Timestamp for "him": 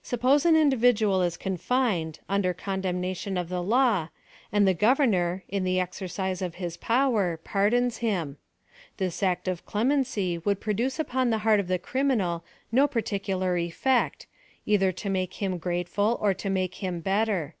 7.96-8.36, 15.42-15.58, 16.76-17.00